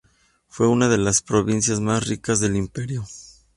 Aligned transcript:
Fue 0.47 0.67
una 0.67 0.89
de 0.89 0.97
las 0.97 1.21
provincias 1.21 1.79
más 1.79 2.07
ricas 2.07 2.39
del 2.39 2.55
Imperio. 2.55 3.05